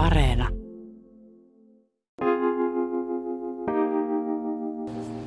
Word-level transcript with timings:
Areena. 0.00 0.48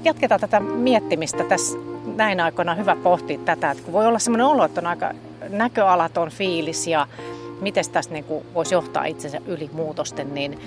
Jatketaan 0.04 0.42
tätä 0.42 0.60
miettimistä 0.60 1.44
tässä 1.44 1.78
näin 2.16 2.40
aikoina 2.40 2.76
hyvä 2.76 2.96
pohtia 2.96 3.38
tätä, 3.46 3.72
että 3.72 3.84
kun 3.84 3.94
voi 3.94 4.06
olla 4.08 4.20
sellainen 4.20 4.46
olo, 4.46 4.66
että 4.66 4.82
on 4.82 4.88
aika 4.88 5.12
näköalaton 5.50 6.30
fiilis 6.30 6.88
ja 6.88 7.08
miten 7.62 7.84
tästä 7.92 8.14
niin 8.14 8.24
kuin 8.24 8.46
voisi 8.54 8.76
johtaa 8.76 9.06
itsensä 9.06 9.42
yli 9.46 9.70
muutosten, 9.74 10.34
niin 10.34 10.60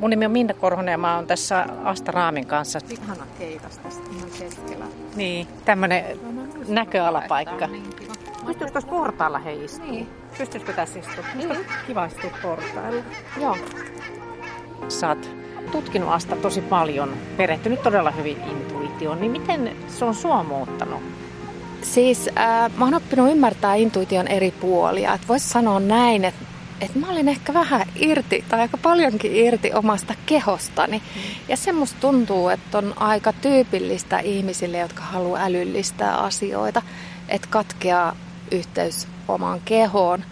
mun 0.00 0.10
nimi 0.10 0.26
on 0.26 0.32
Minna 0.32 0.54
Korhonen 0.54 0.92
ja 0.92 0.98
mä 0.98 1.16
oon 1.16 1.26
tässä 1.26 1.66
Asta 1.84 2.12
Raamin 2.12 2.46
kanssa. 2.46 2.78
Ihana 2.90 3.26
keitas 3.38 3.78
tästä 3.78 4.02
ihan 4.16 4.30
keskellä. 4.38 4.84
Niin, 5.16 5.46
tämmöinen 5.64 6.04
näköalapaikka. 6.68 7.66
Niin 7.66 7.93
Pystyisikö 8.46 8.80
tuossa 8.80 8.90
portaalla 8.90 9.38
hei 9.38 9.64
istua? 9.64 9.86
Niin. 9.86 10.08
Pystyisikö 10.38 10.72
tässä 10.72 10.98
istua? 10.98 11.24
Niin. 11.34 11.56
Kiva 11.86 12.04
istua 12.04 12.30
portailla. 12.42 13.02
Joo. 13.40 13.56
Sä 14.88 15.08
oot 15.08 15.30
tutkinut 15.72 16.08
Asta 16.12 16.36
tosi 16.36 16.60
paljon, 16.60 17.16
perehtynyt 17.36 17.82
todella 17.82 18.10
hyvin 18.10 18.42
intuitioon, 18.50 19.20
niin 19.20 19.32
miten 19.32 19.76
se 19.88 20.04
on 20.04 20.14
sua 20.14 20.42
muuttanut? 20.42 21.02
Siis 21.82 22.30
äh, 22.38 22.70
mä 22.76 22.84
oon 22.84 22.94
oppinut 22.94 23.30
ymmärtää 23.30 23.74
intuition 23.74 24.28
eri 24.28 24.50
puolia. 24.50 25.18
Voisi 25.28 25.48
sanoa 25.48 25.80
näin, 25.80 26.24
että 26.24 26.44
et 26.80 26.94
mä 26.94 27.10
olin 27.10 27.28
ehkä 27.28 27.54
vähän 27.54 27.86
irti 27.96 28.44
tai 28.48 28.60
aika 28.60 28.76
paljonkin 28.76 29.36
irti 29.36 29.72
omasta 29.74 30.14
kehostani. 30.26 30.98
Mm. 30.98 31.22
Ja 31.48 31.56
se 31.56 31.72
musta 31.72 32.00
tuntuu, 32.00 32.48
että 32.48 32.78
on 32.78 32.94
aika 32.96 33.32
tyypillistä 33.32 34.18
ihmisille, 34.18 34.78
jotka 34.78 35.02
haluaa 35.02 35.44
älyllistää 35.44 36.16
asioita, 36.16 36.82
että 37.28 37.48
katkeaa 37.50 38.16
yhteys 38.50 39.08
omaan 39.28 39.60
kehoon 39.64 40.24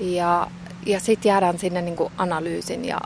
ja, 0.00 0.46
ja 0.86 1.00
sitten 1.00 1.28
jäädään 1.30 1.58
sinne 1.58 1.82
niinku 1.82 2.12
analyysin 2.18 2.84
ja 2.84 3.00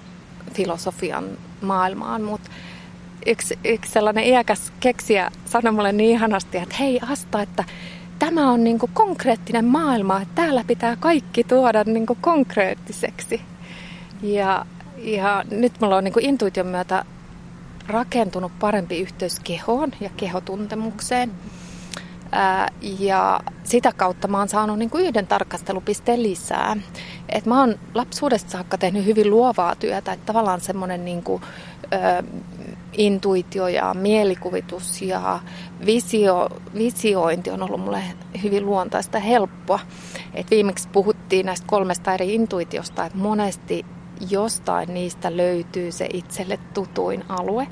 filosofian 0.55 1.25
maailmaan. 1.63 2.23
Mutta 2.23 2.51
yksi, 3.27 3.59
yksi 3.65 3.93
sellainen 3.93 4.25
iäkäs 4.25 4.73
keksiä 4.81 5.31
sanoi 5.45 5.73
mulle 5.73 5.93
niin 5.93 6.11
ihanasti, 6.11 6.59
että 6.59 6.77
hei 6.79 7.01
Asta, 7.11 7.43
että 7.43 7.65
tämä 8.19 8.51
on 8.51 8.65
niin 8.65 8.79
kuin 8.79 8.91
konkreettinen 8.95 9.65
maailma, 9.65 10.21
että 10.21 10.35
täällä 10.43 10.65
pitää 10.67 10.97
kaikki 10.97 11.45
tuoda 11.45 11.85
niin 11.85 12.07
kuin 12.07 12.19
konkreettiseksi. 12.21 13.41
Ja, 14.23 14.67
ja 14.97 15.45
nyt 15.51 15.73
mulla 15.81 15.97
on 15.97 16.05
niin 16.05 16.13
kuin 16.13 16.25
intuition 16.25 16.67
myötä 16.67 17.05
rakentunut 17.89 18.53
parempi 18.59 19.01
yhteys 19.01 19.41
kehoon 19.41 19.93
ja 20.01 20.11
kehotuntemukseen. 20.17 21.31
Ää, 21.31 21.58
ja 22.99 23.41
sitä 23.65 23.93
kautta 23.93 24.29
mä 24.29 24.39
oon 24.39 24.49
saanut 24.49 24.79
niin 24.79 24.91
kuin 24.91 25.05
yhden 25.05 25.27
tarkastelupisteen 25.27 26.23
lisää. 26.23 26.77
Et 27.29 27.47
mä 27.47 27.61
oon 27.61 27.79
lapsuudesta 27.95 28.51
saakka 28.51 28.79
tehnyt 28.79 29.05
hyvin 29.05 29.31
luovaa 29.31 29.75
työtä, 29.75 30.13
että 30.13 30.27
tavallaan 30.27 30.61
semmoinen 30.61 31.05
niin 31.05 31.23
kuin, 31.23 31.43
intuitio 32.93 33.69
ja 33.69 33.95
mielikuvitus 33.95 35.03
ja 35.03 35.41
visio, 35.87 36.49
visiointi 36.75 37.51
on 37.51 37.63
ollut 37.63 37.81
mulle 37.81 38.03
hyvin 38.43 38.67
luontaista 38.67 39.19
helppoa. 39.19 39.81
Et 40.35 40.51
viimeksi 40.51 40.89
puhuttiin 40.89 41.47
näistä 41.47 41.67
kolmesta 41.67 42.15
eri 42.15 42.35
intuitiosta, 42.35 43.05
että 43.05 43.19
monesti 43.19 43.87
jostain 44.31 44.95
niistä 44.95 45.37
löytyy 45.37 45.93
se 45.93 46.09
itselle 46.13 46.59
tutuin 46.75 47.25
alue. 47.29 47.69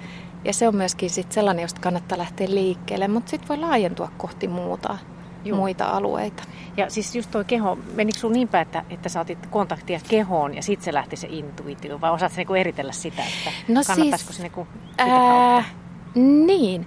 Ja 0.47 0.53
se 0.53 0.69
on 0.69 0.77
myöskin 0.77 1.11
sit 1.11 1.33
sellainen, 1.33 1.63
josta 1.63 1.81
kannattaa 1.81 2.19
lähteä 2.19 2.47
liikkeelle, 2.51 3.09
mutta 3.09 3.31
sitten 3.31 3.49
voi 3.49 3.59
laajentua 3.59 4.11
kohti 4.17 4.49
muuta, 4.49 4.99
Juu. 5.45 5.57
muita 5.59 5.85
alueita. 5.85 6.43
Ja 6.77 6.91
siis 6.91 7.17
just 7.17 7.31
tuo 7.31 7.45
keho, 7.45 7.79
menikö 7.95 8.19
sinulla 8.19 8.35
niin 8.35 8.49
päin, 8.49 8.63
että, 8.63 8.85
että 8.91 9.09
sä 9.09 9.21
otit 9.21 9.47
kontaktia 9.47 10.01
kehoon 10.09 10.55
ja 10.55 10.63
sitten 10.63 10.85
se 10.85 10.95
lähti 10.95 11.17
se 11.17 11.27
intuitio, 11.31 12.01
vai 12.01 12.11
osaatko 12.11 12.37
niinku 12.37 12.55
eritellä 12.55 12.93
sitä, 12.93 13.23
että 13.23 13.51
no 13.69 13.81
kannattaisiko 13.87 14.33
siis, 14.33 14.37
se 14.37 14.43
niinku 14.43 14.67
sitä 14.91 15.05
ää, 15.05 15.65
Niin. 16.15 16.87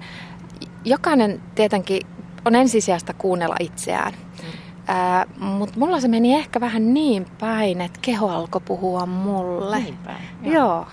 Jokainen 0.85 1.41
tietenkin 1.55 2.01
on 2.45 2.55
ensisijasta 2.55 3.13
kuunnella 3.13 3.55
itseään. 3.59 4.13
Mm. 4.13 5.45
Mutta 5.45 5.79
mulla 5.79 5.99
se 5.99 6.07
meni 6.07 6.35
ehkä 6.35 6.59
vähän 6.59 6.93
niin 6.93 7.25
päin, 7.39 7.81
että 7.81 7.99
keho 8.01 8.27
alkoi 8.27 8.61
puhua 8.65 9.05
mulle. 9.05 9.79
Niin 9.79 9.97
päin, 9.97 10.23
joo. 10.43 10.53
joo. 10.53 10.87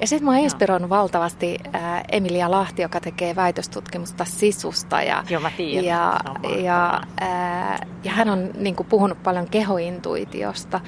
Ja 0.00 0.06
sitten 0.06 0.24
mä 0.24 0.30
oon 0.30 0.40
inspiroinut 0.40 0.90
valtavasti 0.90 1.58
ää, 1.72 2.04
Emilia 2.12 2.50
Lahti, 2.50 2.82
joka 2.82 3.00
tekee 3.00 3.36
väitöstutkimusta 3.36 4.24
sisusta. 4.24 5.02
Ja, 5.02 5.24
Joo, 5.30 5.40
mä 5.40 5.50
tiedän. 5.56 5.84
Ja, 5.84 6.20
ja, 6.62 7.00
ää, 7.20 7.86
ja 8.04 8.12
hän 8.12 8.28
on 8.28 8.50
niin 8.58 8.76
kuin, 8.76 8.86
puhunut 8.86 9.22
paljon 9.22 9.48
kehointuitiosta. 9.48 10.80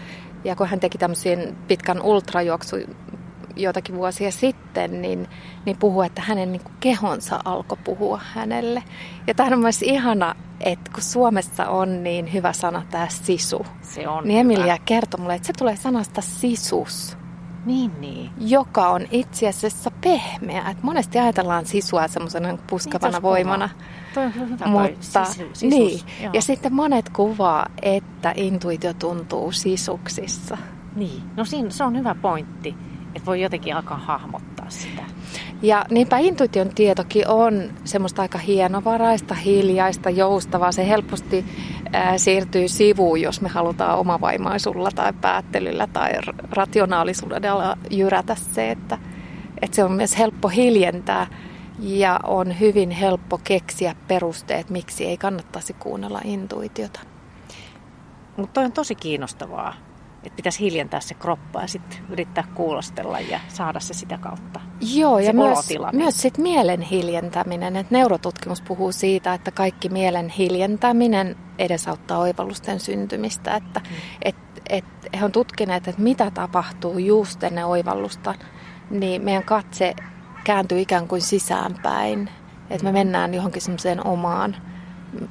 Ja 0.44 0.56
kun 0.56 0.66
hän 0.66 0.80
teki 0.80 0.98
tämmöisen 0.98 1.56
pitkän 1.68 2.02
ultrajuoksu 2.02 2.76
joitakin 3.56 3.96
vuosia 3.96 4.30
sitten, 4.30 5.02
niin, 5.02 5.28
niin 5.66 5.76
puhuu, 5.76 6.02
että 6.02 6.22
hänen 6.22 6.52
niin 6.52 6.62
kuin, 6.62 6.74
kehonsa 6.80 7.40
alkoi 7.44 7.78
puhua 7.84 8.20
hänelle. 8.34 8.82
Ja 9.26 9.34
tämä 9.34 9.54
on 9.54 9.60
myös 9.60 9.82
ihana, 9.82 10.34
että 10.60 10.90
kun 10.94 11.02
Suomessa 11.02 11.66
on 11.68 12.02
niin 12.02 12.32
hyvä 12.32 12.52
sana 12.52 12.82
tämä 12.90 13.06
sisu, 13.08 13.66
se 13.82 14.08
on 14.08 14.24
niin 14.24 14.40
Emilia 14.40 14.78
kertoi 14.84 15.20
mulle, 15.20 15.34
että 15.34 15.46
se 15.46 15.52
tulee 15.58 15.76
sanasta 15.76 16.20
sisus. 16.20 17.19
Niin, 17.64 18.00
niin. 18.00 18.30
Joka 18.38 18.88
on 18.88 19.06
itse 19.10 19.48
asiassa 19.48 19.90
pehmeä. 20.00 20.70
Et 20.70 20.82
monesti 20.82 21.18
ajatellaan 21.18 21.66
sisua 21.66 22.08
semmoisena 22.08 22.58
puskavana 22.66 23.12
niin, 23.12 23.22
voimana. 23.22 23.68
Toi 24.14 24.24
on 24.24 24.34
hyvä 24.34 24.66
Mutta, 24.66 25.24
sisu, 25.24 25.48
sisus. 25.52 25.78
Niin. 25.78 26.00
Ja 26.32 26.42
sitten 26.42 26.74
monet 26.74 27.08
kuvaa, 27.08 27.66
että 27.82 28.32
intuitio 28.36 28.94
tuntuu 28.94 29.52
sisuksissa. 29.52 30.58
Niin. 30.96 31.22
No 31.36 31.44
siinä, 31.44 31.70
se 31.70 31.84
on 31.84 31.98
hyvä 31.98 32.14
pointti, 32.14 32.74
että 33.14 33.26
voi 33.26 33.42
jotenkin 33.42 33.76
alkaa 33.76 33.98
hahmottaa 33.98 34.66
sitä. 34.70 35.02
Ja 35.62 35.84
niinpä 35.90 36.18
intuition 36.18 36.74
tietokin 36.74 37.28
on 37.28 37.70
semmoista 37.84 38.22
aika 38.22 38.38
hienovaraista, 38.38 39.34
hiljaista, 39.34 40.10
joustavaa. 40.10 40.72
Se 40.72 40.88
helposti 40.88 41.44
ää, 41.92 42.18
siirtyy 42.18 42.68
sivuun, 42.68 43.20
jos 43.20 43.40
me 43.40 43.48
halutaan 43.48 43.98
omavaimaisulla 43.98 44.90
tai 44.94 45.12
päättelyllä 45.20 45.86
tai 45.86 46.10
rationaalisuudella 46.50 47.78
jyrätä 47.90 48.34
se, 48.34 48.70
että, 48.70 48.98
että 49.62 49.76
se 49.76 49.84
on 49.84 49.92
myös 49.92 50.18
helppo 50.18 50.48
hiljentää 50.48 51.26
ja 51.78 52.20
on 52.24 52.60
hyvin 52.60 52.90
helppo 52.90 53.40
keksiä 53.44 53.94
perusteet, 54.08 54.70
miksi 54.70 55.06
ei 55.06 55.16
kannattaisi 55.16 55.72
kuunnella 55.72 56.20
intuitiota. 56.24 57.00
Mutta 58.36 58.60
on 58.60 58.72
tosi 58.72 58.94
kiinnostavaa, 58.94 59.74
että 60.24 60.36
pitäisi 60.36 60.60
hiljentää 60.60 61.00
se 61.00 61.14
kroppa 61.14 61.60
ja 61.60 61.66
sitten 61.66 61.98
yrittää 62.08 62.44
kuulostella 62.54 63.20
ja 63.20 63.40
saada 63.48 63.80
se 63.80 63.94
sitä 63.94 64.18
kautta. 64.18 64.60
Joo, 64.94 65.18
ja 65.18 65.32
myös, 65.32 65.68
myös 65.92 66.22
sit 66.22 66.38
mielen 66.38 66.80
hiljentäminen. 66.80 67.76
Et 67.76 67.90
neurotutkimus 67.90 68.60
puhuu 68.60 68.92
siitä, 68.92 69.34
että 69.34 69.50
kaikki 69.50 69.88
mielen 69.88 70.28
hiljentäminen 70.28 71.36
edesauttaa 71.58 72.18
oivallusten 72.18 72.80
syntymistä. 72.80 73.56
Että, 73.56 73.80
mm. 73.80 73.96
et, 74.22 74.36
et, 74.68 74.84
he 75.20 75.24
on 75.24 75.32
tutkineet, 75.32 75.88
että 75.88 76.02
mitä 76.02 76.30
tapahtuu 76.30 76.98
just 76.98 77.42
ennen 77.42 77.66
oivallusta, 77.66 78.34
niin 78.90 79.22
meidän 79.22 79.44
katse 79.44 79.94
kääntyy 80.44 80.80
ikään 80.80 81.08
kuin 81.08 81.20
sisäänpäin. 81.20 82.30
Että 82.70 82.84
me 82.84 82.90
mm. 82.90 82.98
mennään 82.98 83.34
johonkin 83.34 83.62
semmoiseen 83.62 84.06
omaan, 84.06 84.56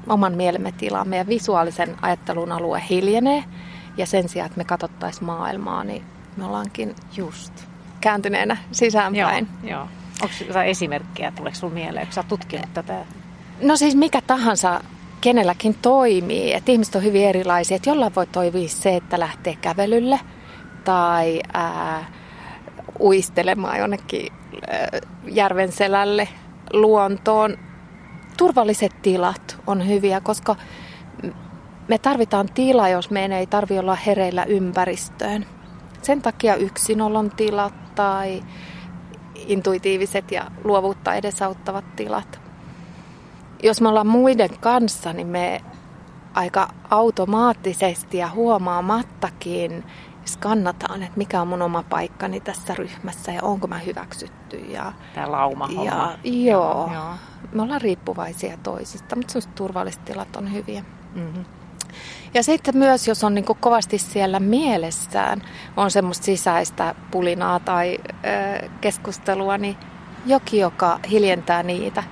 oman 0.07 0.35
mielemme 0.35 0.72
tilaan. 0.72 1.09
Meidän 1.09 1.28
visuaalisen 1.28 1.95
ajattelun 2.01 2.51
alue 2.51 2.83
hiljenee 2.89 3.44
ja 3.99 4.05
sen 4.05 4.29
sijaan, 4.29 4.45
että 4.45 4.57
me 4.57 4.63
katsottaisiin 4.63 5.25
maailmaa, 5.25 5.83
niin 5.83 6.03
me 6.37 6.45
ollaankin 6.45 6.95
just 7.17 7.53
kääntyneenä 8.01 8.57
sisäänpäin. 8.71 9.47
Joo, 9.63 9.71
joo. 9.71 9.87
Onko 10.21 10.35
jotain 10.47 10.69
esimerkkejä, 10.69 11.31
tuleeko 11.31 11.55
sinulle 11.55 11.79
mieleen, 11.79 12.07
kun 12.07 12.13
sä 12.13 12.23
tutkinut 12.23 12.73
tätä? 12.73 13.05
No 13.61 13.75
siis 13.75 13.95
mikä 13.95 14.21
tahansa 14.21 14.81
kenelläkin 15.21 15.75
toimii. 15.81 16.53
Et 16.53 16.69
ihmiset 16.69 16.95
on 16.95 17.03
hyvin 17.03 17.27
erilaisia. 17.27 17.75
Et 17.75 17.85
jollain 17.85 18.15
voi 18.15 18.27
toimia 18.27 18.69
se, 18.69 18.95
että 18.95 19.19
lähtee 19.19 19.55
kävelylle 19.55 20.19
tai 20.83 21.41
ää, 21.53 22.05
uistelemaan 22.99 23.79
jonnekin 23.79 24.34
ää, 24.67 24.87
järven 25.28 25.72
selälle 25.72 26.28
luontoon. 26.73 27.57
Turvalliset 28.37 29.02
tilat 29.02 29.57
on 29.67 29.87
hyviä, 29.87 30.22
koska 30.22 30.55
me 31.90 31.97
tarvitaan 31.97 32.50
tila, 32.53 32.90
jos 32.90 33.09
meidän 33.09 33.32
ei 33.32 33.47
tarvi 33.47 33.80
olla 33.80 33.96
hereillä 33.96 34.44
ympäristöön. 34.44 35.46
Sen 36.02 36.22
takia 36.22 36.56
yksinolon 36.56 37.32
tilat 37.32 37.96
tai 37.96 38.44
intuitiiviset 39.36 40.32
ja 40.32 40.52
luovuutta 40.64 41.14
edesauttavat 41.14 41.96
tilat. 41.96 42.40
Jos 43.64 43.82
me 43.82 43.88
ollaan 43.88 44.08
muiden 44.08 44.50
kanssa, 44.59 45.14
niin 45.14 45.28
me 45.28 45.62
aika 46.34 46.68
automaattisesti 46.90 48.18
ja 48.18 48.30
huomaamattakin 48.30 49.84
skannataan, 50.26 51.03
että 51.03 51.18
mikä 51.18 51.41
on 51.41 51.47
mun 51.47 51.62
oma 51.62 51.84
paikkani 51.90 52.40
tässä 52.40 52.76
ryhmässä 52.76 53.32
ja 53.32 53.44
onko 53.44 53.68
mä 53.68 53.78
hyväksytty. 53.80 54.58
Ja, 54.58 54.94
Tämä 55.16 55.32
lauma 55.32 55.70
ja, 55.84 56.18
joo, 56.24 56.90
joo, 56.94 57.14
me 57.52 57.62
ollaan 57.62 57.82
riippuvaisia 57.82 58.58
toisista, 58.64 59.16
mutta 59.16 59.40
turvalliset 59.56 60.06
tilat 60.06 60.36
on 60.36 60.53
hyviä. 60.53 60.84
Mm-hmm. 61.16 61.46
Ja 62.34 62.44
sitten 62.44 62.78
myös, 62.78 63.08
jos 63.08 63.24
on 63.24 63.36
niin 63.36 63.46
kuin 63.46 63.58
kovasti 63.62 63.97
siellä 63.97 64.40
mielessään, 64.40 65.41
on 65.78 65.91
semmoista 65.91 66.26
sisäistä 66.26 66.96
pulinaa 67.12 67.59
tai 67.59 67.97
ö, 68.03 68.70
keskustelua, 68.82 69.58
niin 69.58 69.78
joki, 70.26 70.58
joka 70.58 71.00
hiljentää 71.12 71.64
niitä. 71.64 72.03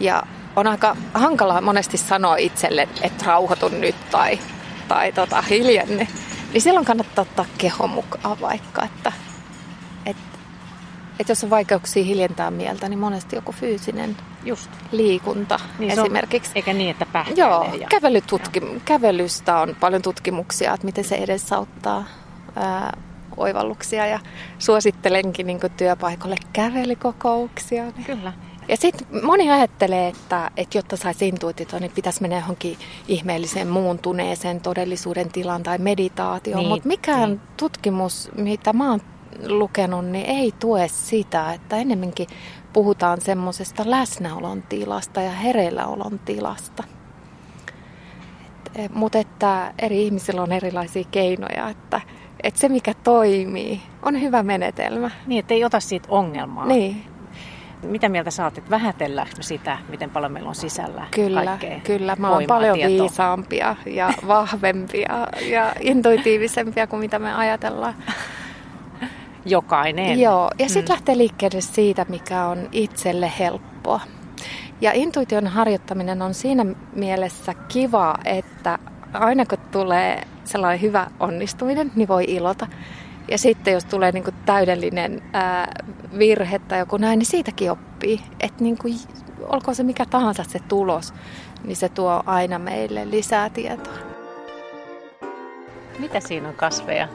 Ja 0.00 0.22
on 0.56 0.66
aika 0.66 0.96
hankalaa 1.14 1.60
monesti 1.60 1.96
sanoa 1.96 2.36
itselle, 2.36 2.88
että 3.02 3.24
rauhoitun 3.26 3.80
nyt 3.80 4.10
tai, 4.10 4.38
tai 4.88 5.12
tota, 5.12 5.42
hiljenne. 5.42 6.08
Niin 6.52 6.62
silloin 6.62 6.86
kannattaa 6.86 7.22
ottaa 7.22 7.44
keho 7.58 7.86
mukaan 7.86 8.40
vaikka, 8.40 8.84
että, 8.84 9.12
että 11.18 11.30
jos 11.30 11.44
on 11.44 11.50
vaikeuksia 11.50 12.04
hiljentää 12.04 12.50
mieltä, 12.50 12.88
niin 12.88 12.98
monesti 12.98 13.36
joku 13.36 13.52
fyysinen 13.52 14.16
Just. 14.44 14.70
liikunta 14.92 15.60
niin 15.78 15.90
esimerkiksi. 15.90 16.50
On, 16.50 16.56
eikä 16.56 16.72
niin, 16.72 16.90
että 16.90 17.06
pähkäilee. 17.06 17.44
Joo, 17.44 17.74
ja... 17.80 17.86
kävelytutki, 17.88 18.60
kävelystä 18.84 19.58
on 19.58 19.76
paljon 19.80 20.02
tutkimuksia, 20.02 20.74
että 20.74 20.86
miten 20.86 21.04
se 21.04 21.16
edesauttaa 21.16 22.04
ää, 22.56 22.96
oivalluksia 23.36 24.06
ja 24.06 24.20
suosittelenkin 24.58 25.46
niin 25.46 25.60
työpaikalle 25.76 26.36
kävelykokouksia. 26.52 27.84
Niin. 27.84 28.04
Kyllä. 28.04 28.32
Ja 28.68 28.76
sitten 28.76 29.06
moni 29.22 29.50
ajattelee, 29.50 30.08
että, 30.08 30.50
että 30.56 30.78
jotta 30.78 30.96
saisi 30.96 31.28
intuitiota, 31.28 31.80
niin 31.80 31.92
pitäisi 31.94 32.20
mennä 32.22 32.36
johonkin 32.36 32.78
ihmeelliseen 33.08 33.68
muuntuneeseen 33.68 34.60
todellisuuden 34.60 35.32
tilaan 35.32 35.62
tai 35.62 35.78
meditaatioon. 35.78 36.58
Niin, 36.58 36.68
Mutta 36.68 36.88
mikään 36.88 37.28
niin. 37.30 37.40
tutkimus, 37.56 38.30
mitä 38.36 38.72
mä 38.72 38.90
oon 38.90 39.00
lukenut, 39.46 40.06
niin 40.06 40.26
ei 40.26 40.52
tue 40.60 40.88
sitä, 40.88 41.52
että 41.52 41.76
enemmänkin 41.76 42.26
puhutaan 42.72 43.20
semmoisesta 43.20 43.82
läsnäolon 43.86 44.62
tilasta 44.62 45.22
ja 45.22 45.30
hereilläolon 45.30 46.18
tilasta. 46.18 46.84
Et, 48.76 48.94
mutta 48.94 49.18
että 49.18 49.74
eri 49.78 50.02
ihmisillä 50.02 50.42
on 50.42 50.52
erilaisia 50.52 51.04
keinoja, 51.10 51.68
että, 51.68 52.00
että 52.42 52.60
se 52.60 52.68
mikä 52.68 52.94
toimii 52.94 53.80
on 54.02 54.20
hyvä 54.20 54.42
menetelmä. 54.42 55.10
Niin, 55.26 55.38
että 55.38 55.54
ei 55.54 55.64
ota 55.64 55.80
siitä 55.80 56.08
ongelmaa. 56.10 56.66
Niin. 56.66 57.04
Mitä 57.82 58.08
mieltä 58.08 58.30
saat, 58.30 58.58
että 58.58 58.70
vähätellä 58.70 59.26
sitä, 59.40 59.78
miten 59.88 60.10
paljon 60.10 60.32
meillä 60.32 60.48
on 60.48 60.54
sisällä 60.54 61.06
Kyllä, 61.10 61.44
kaikkea 61.44 61.80
kyllä. 61.80 62.16
Mä 62.18 62.30
oon 62.30 62.44
paljon 62.48 62.74
tietoa. 62.74 62.98
viisaampia 63.02 63.76
ja 63.86 64.12
vahvempia 64.26 65.26
ja 65.50 65.72
intuitiivisempia 65.80 66.86
kuin 66.86 67.00
mitä 67.00 67.18
me 67.18 67.34
ajatellaan. 67.34 67.94
Jokainen. 69.44 70.20
Joo, 70.20 70.50
ja 70.58 70.68
sitten 70.68 70.84
mm. 70.84 70.90
lähtee 70.90 71.16
liikkeelle 71.16 71.60
siitä, 71.60 72.06
mikä 72.08 72.44
on 72.44 72.68
itselle 72.72 73.32
helppoa. 73.38 74.00
Ja 74.80 74.92
intuition 74.94 75.46
harjoittaminen 75.46 76.22
on 76.22 76.34
siinä 76.34 76.66
mielessä 76.94 77.54
kiva, 77.68 78.14
että 78.24 78.78
aina 79.12 79.46
kun 79.46 79.58
tulee 79.70 80.22
sellainen 80.44 80.82
hyvä 80.82 81.06
onnistuminen, 81.20 81.92
niin 81.96 82.08
voi 82.08 82.24
ilota. 82.28 82.66
Ja 83.30 83.38
sitten 83.38 83.72
jos 83.72 83.84
tulee 83.84 84.12
niin 84.12 84.24
kuin 84.24 84.34
täydellinen 84.46 85.22
ää, 85.32 85.84
virhe 86.18 86.58
tai 86.58 86.78
joku 86.78 86.96
näin, 86.96 87.18
niin 87.18 87.26
siitäkin 87.26 87.70
oppii. 87.70 88.20
Että 88.40 88.64
niin 88.64 88.78
kuin, 88.78 88.94
olkoon 89.40 89.74
se 89.74 89.82
mikä 89.82 90.06
tahansa 90.06 90.44
se 90.48 90.58
tulos, 90.68 91.14
niin 91.64 91.76
se 91.76 91.88
tuo 91.88 92.22
aina 92.26 92.58
meille 92.58 93.10
lisää 93.10 93.50
tietoa. 93.50 93.98
Mitä 95.98 96.20
siinä 96.20 96.48
on 96.48 96.54
kasveja? 96.54 97.08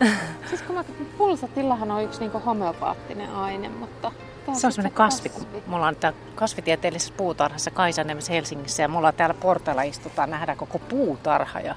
Siis 0.48 0.62
kun 0.62 0.74
mä, 0.74 0.84
pulsatillahan 1.18 1.90
on 1.90 2.04
yksi 2.04 2.20
niin 2.20 2.32
homeopaattinen 2.32 3.30
aine, 3.30 3.68
mutta... 3.68 4.12
Se 4.52 4.66
on 4.66 4.72
semmoinen 4.72 4.92
kasvi, 4.92 5.28
kasvi. 5.28 5.44
kun 5.44 5.62
mulla 5.66 5.86
on 5.86 5.96
täällä 5.96 6.18
kasvitieteellisessä 6.34 7.14
puutarhassa 7.16 7.70
Kaisaniemessä 7.70 8.32
Helsingissä 8.32 8.82
ja 8.82 8.88
mulla 8.88 9.12
täällä 9.12 9.34
portailla 9.34 9.82
istutaan, 9.82 10.30
nähdään 10.30 10.58
koko 10.58 10.78
puutarha 10.78 11.60
ja 11.60 11.74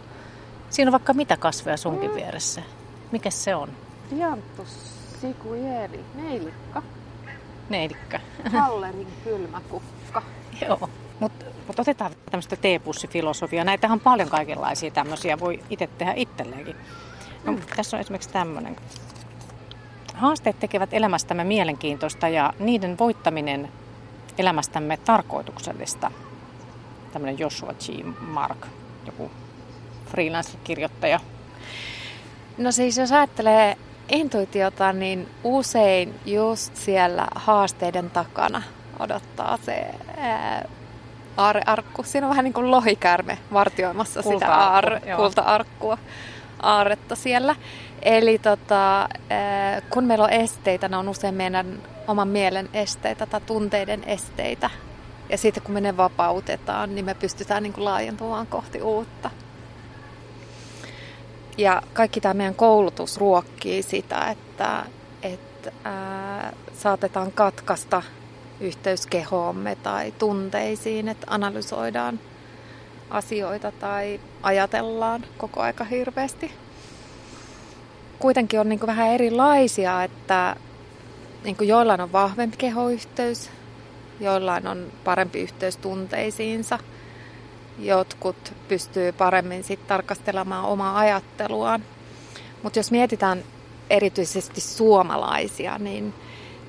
siinä 0.70 0.90
on 0.90 0.92
vaikka 0.92 1.14
mitä 1.14 1.38
kasveja 1.38 1.78
sunkin 1.78 2.10
mm. 2.10 2.16
vieressä. 2.16 2.62
Mikä 3.12 3.30
se 3.30 3.56
on? 3.56 3.70
Dianthus 4.16 4.92
sikuieri, 5.22 6.06
neilikka. 6.16 6.84
Neilikka. 7.70 8.20
Hallerin 8.60 9.08
kylmäkukka. 9.24 10.22
Joo. 10.68 10.90
Mutta 11.20 11.46
mut 11.68 11.80
otetaan 11.80 12.12
tämmöistä 12.32 12.56
teepussifilosofiaa. 12.56 13.66
Näitä 13.66 13.88
on 13.88 14.00
paljon 14.00 14.30
kaikenlaisia 14.30 14.92
tämmöisiä, 14.92 15.40
voi 15.40 15.60
itse 15.70 15.88
tehdä 15.88 16.14
itselleenkin. 16.16 16.76
No. 17.46 17.58
Tässä 17.76 17.98
on 17.98 18.02
esimerkiksi 18.02 18.30
tämmöinen. 18.30 18.76
Haasteet 20.14 20.60
tekevät 20.60 20.94
elämästämme 20.94 21.44
mielenkiintoista 21.44 22.28
ja 22.28 22.54
niiden 22.60 22.98
voittaminen 22.98 23.72
elämästämme 24.38 24.98
tarkoituksellista. 24.98 26.12
Tämmöinen 27.14 27.40
Joshua 27.40 27.74
G. 27.74 28.06
Mark, 28.20 28.68
joku 29.06 29.32
freelance-kirjoittaja. 30.12 31.20
No 32.58 32.72
siis 32.72 32.98
jos 32.98 33.12
ajattelee 33.12 33.78
intuitiota, 34.10 34.94
niin 34.94 35.28
usein 35.44 36.20
just 36.26 36.76
siellä 36.76 37.28
haasteiden 37.36 38.10
takana 38.10 38.62
odottaa 39.00 39.58
se 39.66 39.86
ää, 40.18 40.66
aarearkku. 41.38 42.04
Siinä 42.04 42.28
on 42.28 42.30
vähän 42.30 42.44
niin 42.44 42.54
kuin 42.54 42.72
lohikärme 42.72 43.38
vartioimassa 43.54 44.24
kulta 44.24 44.46
sitä 44.46 44.56
aar, 44.56 45.00
kulta-arkkua, 45.16 45.98
aaretta 46.62 47.16
siellä. 47.16 47.56
Eli 48.02 48.40
tota, 48.40 49.10
ää, 49.30 49.82
kun 49.82 50.04
meillä 50.04 50.24
on 50.24 50.30
esteitä, 50.30 50.90
ne 50.90 50.98
on 50.98 51.10
usein 51.10 51.36
meidän 51.36 51.82
oman 52.08 52.28
mielen 52.28 52.70
esteitä 52.74 53.26
tai 53.26 53.42
tunteiden 53.42 54.04
esteitä. 54.04 54.70
Ja 55.30 55.38
sitten 55.38 55.64
kun 55.64 55.74
me 55.74 55.82
ne 55.82 55.98
vapautetaan, 55.98 56.96
niin 56.96 57.06
me 57.06 57.14
pystytään 57.14 57.64
niin 57.64 57.74
kuin 57.74 57.86
laajentumaan 57.86 58.48
kohti 58.48 58.82
uutta. 58.82 59.30
Ja 61.58 61.82
kaikki 61.94 62.22
tämä 62.22 62.34
meidän 62.34 62.56
koulutus 62.56 63.18
ruokkii 63.18 63.84
sitä, 63.84 64.30
että, 64.30 64.86
että 65.24 65.72
ää, 65.84 66.54
saatetaan 66.74 67.32
katkaista 67.32 68.02
yhteys 68.60 69.06
kehoomme 69.06 69.76
tai 69.76 70.14
tunteisiin, 70.20 71.08
että 71.08 71.28
analysoidaan 71.30 72.20
asioita 73.10 73.72
tai 73.72 74.20
ajatellaan 74.44 75.26
koko 75.38 75.62
aika 75.62 75.84
hirveästi. 75.84 76.52
Kuitenkin 78.20 78.60
on 78.60 78.70
niin 78.70 78.88
vähän 78.88 79.08
erilaisia, 79.08 80.04
että 80.04 80.56
niin 81.44 81.58
joillain 81.62 82.02
on 82.02 82.12
vahvempi 82.12 82.58
kehoyhteys, 82.58 83.50
joillain 84.20 84.68
on 84.68 84.92
parempi 85.04 85.42
yhteys 85.42 85.78
tunteisiinsa– 85.78 86.80
jotkut 87.80 88.54
pystyy 88.68 89.12
paremmin 89.12 89.64
sit 89.64 89.88
tarkastelemaan 89.88 90.66
omaa 90.66 90.98
ajatteluaan. 90.98 91.84
Mutta 92.64 92.80
jos 92.80 92.92
mietitään 92.92 93.44
erityisesti 93.90 94.62
suomalaisia, 94.62 95.78
niin, 95.78 96.14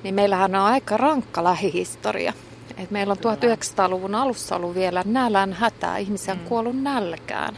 niin 0.03 0.15
meillähän 0.15 0.55
on 0.55 0.61
aika 0.61 0.97
rankka 0.97 1.43
lähihistoria. 1.43 2.33
Et 2.77 2.91
meillä 2.91 3.11
on 3.11 3.17
1900-luvun 3.17 4.15
alussa 4.15 4.55
ollut 4.55 4.75
vielä 4.75 5.03
nälän 5.05 5.53
hätää, 5.53 5.97
ihmisiä 5.97 6.33
on 6.33 6.39
mm. 6.39 6.45
kuollut 6.45 6.81
nälkään. 6.81 7.57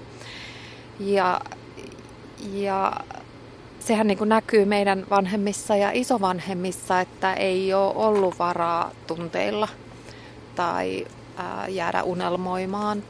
Ja, 1.00 1.41
ja 2.53 2.93
sehän 3.79 4.07
niin 4.07 4.17
kuin 4.17 4.29
näkyy 4.29 4.65
meidän 4.65 5.05
vanhemmissa 5.09 5.75
ja 5.75 5.91
isovanhemmissa, 5.93 7.01
että 7.01 7.33
ei 7.33 7.74
ole 7.74 7.93
ollut 7.95 8.39
varaa 8.39 8.91
tunteilla 9.07 9.67
tai 10.55 11.05
ää, 11.38 11.67
jäädä 11.67 12.03
unelmoimaan 12.03 13.03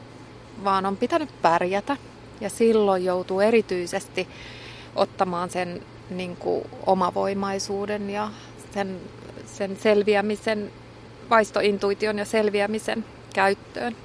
vaan 0.63 0.85
on 0.85 0.97
pitänyt 0.97 1.29
pärjätä. 1.41 1.97
Ja 2.41 2.49
silloin 2.49 3.05
joutuu 3.05 3.39
erityisesti 3.39 4.27
ottamaan 4.95 5.49
sen 5.49 5.81
niin 6.09 6.35
kuin, 6.35 6.63
omavoimaisuuden 6.85 8.09
ja 8.09 8.29
sen, 8.73 8.99
sen 9.45 9.77
selviämisen, 9.81 10.71
vaistointuition 11.29 12.17
ja 12.17 12.25
selviämisen 12.25 13.05
käyttöön. 13.33 13.95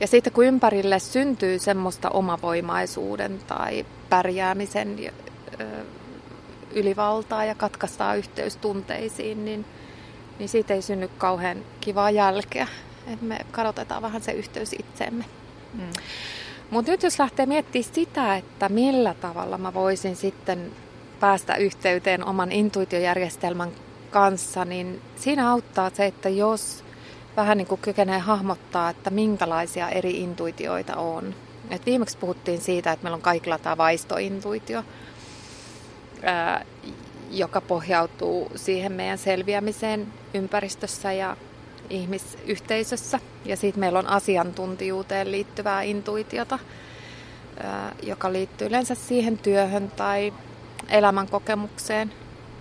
Ja 0.00 0.06
sitten 0.06 0.32
kun 0.32 0.44
ympärille 0.44 0.98
syntyy 0.98 1.58
semmoista 1.58 2.10
omavoimaisuuden 2.10 3.38
tai 3.46 3.86
pärjäämisen 4.08 4.96
ylivaltaa 6.70 7.44
ja 7.44 7.54
katkaistaan 7.54 8.18
yhteys 8.18 8.56
tunteisiin, 8.56 9.44
niin, 9.44 9.64
niin 10.38 10.48
siitä 10.48 10.74
ei 10.74 10.82
synny 10.82 11.08
kauhean 11.18 11.58
kivaa 11.80 12.10
jälkeä 12.10 12.66
että 13.12 13.24
me 13.24 13.38
kadotetaan 13.50 14.02
vähän 14.02 14.22
se 14.22 14.32
yhteys 14.32 14.72
itseemme. 14.72 15.24
Mm. 15.74 15.90
Mutta 16.70 16.90
nyt 16.90 17.02
jos 17.02 17.18
lähtee 17.18 17.46
miettimään 17.46 17.94
sitä, 17.94 18.36
että 18.36 18.68
millä 18.68 19.14
tavalla 19.14 19.58
mä 19.58 19.74
voisin 19.74 20.16
sitten 20.16 20.72
päästä 21.20 21.56
yhteyteen 21.56 22.24
oman 22.24 22.52
intuitiojärjestelmän 22.52 23.70
kanssa, 24.10 24.64
niin 24.64 25.00
siinä 25.16 25.50
auttaa 25.50 25.90
se, 25.94 26.06
että 26.06 26.28
jos 26.28 26.84
vähän 27.36 27.58
niin 27.58 27.66
kuin 27.66 27.80
kykenee 27.80 28.18
hahmottaa, 28.18 28.90
että 28.90 29.10
minkälaisia 29.10 29.88
eri 29.88 30.10
intuitioita 30.10 30.96
on. 30.96 31.34
Et 31.70 31.86
viimeksi 31.86 32.18
puhuttiin 32.18 32.60
siitä, 32.60 32.92
että 32.92 33.04
meillä 33.04 33.16
on 33.16 33.22
kaikilla 33.22 33.58
tämä 33.58 33.76
vaistointuitio, 33.76 34.84
ää, 36.22 36.64
joka 37.30 37.60
pohjautuu 37.60 38.52
siihen 38.56 38.92
meidän 38.92 39.18
selviämiseen 39.18 40.06
ympäristössä 40.34 41.12
ja 41.12 41.36
ihmisyhteisössä. 41.90 43.20
Ja 43.44 43.56
sitten 43.56 43.80
meillä 43.80 43.98
on 43.98 44.06
asiantuntijuuteen 44.06 45.32
liittyvää 45.32 45.82
intuitiota, 45.82 46.58
joka 48.02 48.32
liittyy 48.32 48.68
yleensä 48.68 48.94
siihen 48.94 49.38
työhön 49.38 49.90
tai 49.96 50.32
elämänkokemukseen. 50.88 52.12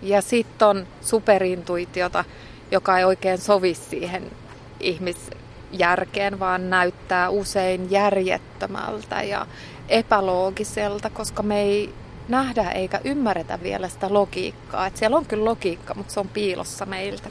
Ja 0.01 0.21
sitten 0.21 0.67
on 0.67 0.87
superintuitiota, 1.01 2.25
joka 2.71 2.97
ei 2.97 3.05
oikein 3.05 3.37
sovi 3.37 3.73
siihen 3.73 4.31
ihmisjärkeen, 4.79 6.39
vaan 6.39 6.69
näyttää 6.69 7.29
usein 7.29 7.91
järjettömältä 7.91 9.23
ja 9.23 9.47
epäloogiselta, 9.89 11.09
koska 11.09 11.43
me 11.43 11.61
ei 11.61 11.93
nähdä 12.27 12.71
eikä 12.71 13.01
ymmärretä 13.03 13.59
vielä 13.63 13.89
sitä 13.89 14.13
logiikkaa. 14.13 14.87
Et 14.87 14.97
siellä 14.97 15.17
on 15.17 15.25
kyllä 15.25 15.45
logiikka, 15.45 15.93
mutta 15.93 16.13
se 16.13 16.19
on 16.19 16.29
piilossa 16.29 16.85
meiltä. 16.85 17.29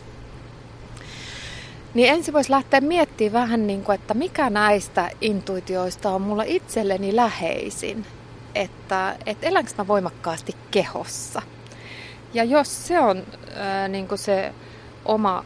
Niin 1.95 2.13
ensin 2.13 2.35
voisi 2.35 2.51
lähteä 2.51 2.81
miettimään 2.81 3.43
vähän, 3.43 3.67
niin 3.67 3.85
kuin, 3.85 3.95
että 3.95 4.15
mikä 4.15 4.51
näistä 4.51 5.11
intuitioista 5.21 6.11
on 6.11 6.23
mulla 6.23 6.43
itselleni 6.47 7.17
läheisin. 7.17 8.07
Että, 8.55 9.17
että 9.27 9.47
elänkö 9.47 9.71
mä 9.79 9.87
voimakkaasti 9.87 10.53
kehossa. 10.71 11.43
Ja 12.35 12.45
jos 12.45 12.87
se 12.87 13.00
on 13.00 13.23
ää, 13.54 13.88
niin 13.88 14.09
kuin 14.09 14.18
se 14.18 14.52
oma 15.04 15.45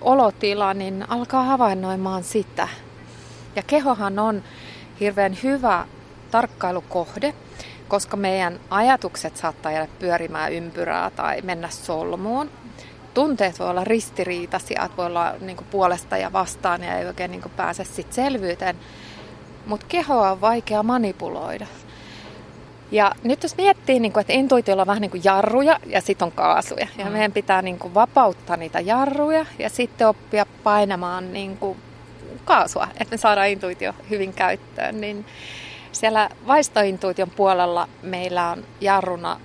olotila, 0.00 0.74
niin 0.74 1.04
alkaa 1.08 1.42
havainnoimaan 1.42 2.24
sitä. 2.24 2.68
Ja 3.56 3.62
kehohan 3.66 4.18
on 4.18 4.42
hirveän 5.00 5.38
hyvä 5.42 5.86
tarkkailukohde, 6.30 7.34
koska 7.88 8.16
meidän 8.16 8.60
ajatukset 8.70 9.36
saattaa 9.36 9.72
jäädä 9.72 9.92
pyörimään 9.98 10.52
ympyrää 10.52 11.10
tai 11.10 11.42
mennä 11.42 11.68
solmuun. 11.70 12.50
Tunteet 13.14 13.58
voi 13.58 13.70
olla 13.70 13.84
ristiriitaisia, 13.84 14.88
voi 14.96 15.06
olla 15.06 15.34
niin 15.40 15.56
kuin 15.56 15.66
puolesta 15.70 16.16
ja 16.16 16.32
vastaan 16.32 16.82
ja 16.82 16.98
ei 16.98 17.06
oikein 17.06 17.30
niin 17.30 17.42
kuin 17.42 17.52
pääse 17.56 17.84
sit 17.84 18.12
selvyyteen. 18.12 18.76
Mutta 19.66 19.86
kehoa 19.88 20.30
on 20.30 20.40
vaikea 20.40 20.82
manipuloida. 20.82 21.66
Ja 22.92 23.12
nyt 23.22 23.42
jos 23.42 23.56
miettii, 23.56 24.00
niin 24.00 24.12
kuin, 24.12 24.20
että 24.20 24.32
intuitiolla 24.32 24.82
on 24.82 24.86
vähän 24.86 25.00
niin 25.00 25.10
kuin 25.10 25.24
jarruja 25.24 25.80
ja 25.86 26.00
sitten 26.00 26.26
on 26.26 26.32
kaasuja. 26.32 26.86
Ja 26.98 27.04
mm. 27.04 27.12
meidän 27.12 27.32
pitää 27.32 27.62
niin 27.62 27.78
kuin 27.78 27.94
vapauttaa 27.94 28.56
niitä 28.56 28.80
jarruja 28.80 29.46
ja 29.58 29.68
sitten 29.68 30.08
oppia 30.08 30.46
painamaan 30.62 31.32
niin 31.32 31.56
kuin 31.56 31.78
kaasua, 32.44 32.88
että 33.00 33.14
me 33.14 33.16
saadaan 33.16 33.48
intuitio 33.48 33.94
hyvin 34.10 34.32
käyttöön. 34.32 35.00
Niin 35.00 35.26
siellä 35.92 36.28
vaistointuition 36.46 37.30
puolella 37.30 37.88
meillä 38.02 38.50
on 38.50 38.64
jarruna 38.80 39.40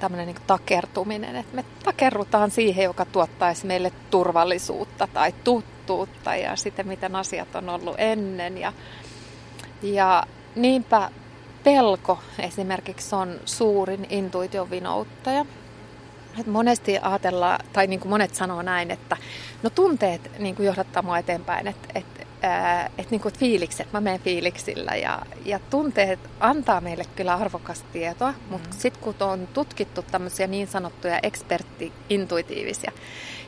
tämmöinen 0.00 0.26
niin 0.26 0.36
takertuminen, 0.46 1.36
että 1.36 1.56
me 1.56 1.64
takerrutaan 1.84 2.50
siihen, 2.50 2.84
joka 2.84 3.04
tuottaisi 3.04 3.66
meille 3.66 3.92
turvallisuutta 4.10 5.08
tai 5.14 5.34
tuttuutta 5.44 6.36
ja 6.36 6.56
sitten 6.56 6.88
miten 6.88 7.16
asiat 7.16 7.54
on 7.54 7.68
ollut 7.68 7.94
ennen. 7.98 8.58
Ja, 8.58 8.72
ja 9.82 10.22
niinpä 10.56 11.10
pelko 11.66 12.18
esimerkiksi 12.38 13.14
on 13.14 13.40
suurin 13.44 14.06
intuition 14.10 14.70
vinouttaja. 14.70 15.46
Et 16.40 16.46
monesti 16.46 16.98
ajatellaan, 16.98 17.64
tai 17.72 17.86
niin 17.86 18.00
kuin 18.00 18.10
monet 18.10 18.34
sanoo 18.34 18.62
näin, 18.62 18.90
että 18.90 19.16
no 19.62 19.70
tunteet 19.70 20.30
niin 20.38 20.56
kuin 20.56 20.66
johdattaa 20.66 21.02
mua 21.02 21.18
eteenpäin, 21.18 21.66
että, 21.66 21.88
että 21.94 22.26
että 22.98 23.10
niin 23.10 23.20
kuin 23.20 23.34
fiilikset, 23.34 23.92
mä 23.92 24.00
menen 24.00 24.20
fiiliksillä 24.20 24.96
ja, 24.96 25.22
ja 25.44 25.60
tunteet 25.70 26.18
antaa 26.40 26.80
meille 26.80 27.04
kyllä 27.16 27.34
arvokasta 27.34 27.86
tietoa, 27.92 28.34
mutta 28.50 28.68
mm. 28.68 28.78
sitten 28.78 29.02
kun 29.02 29.14
on 29.20 29.48
tutkittu 29.54 30.02
tämmöisiä 30.02 30.46
niin 30.46 30.68
sanottuja 30.68 31.20
ekspertti-intuitiivisia, 31.22 32.92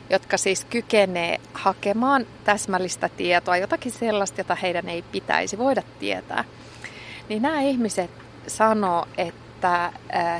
jotka 0.09 0.37
siis 0.37 0.65
kykenee 0.65 1.39
hakemaan 1.53 2.25
täsmällistä 2.43 3.09
tietoa, 3.17 3.57
jotakin 3.57 3.91
sellaista, 3.91 4.39
jota 4.39 4.55
heidän 4.55 4.89
ei 4.89 5.01
pitäisi 5.01 5.57
voida 5.57 5.81
tietää, 5.99 6.43
niin 7.29 7.41
nämä 7.41 7.61
ihmiset 7.61 8.11
sanoo, 8.47 9.05
että 9.17 9.91